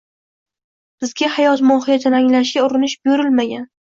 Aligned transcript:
Bizga 1.03 1.29
hayot 1.33 1.61
mohiyatini 1.71 2.19
anglashga 2.21 2.65
urinish 2.69 2.99
buyurilmagan. 3.05 3.71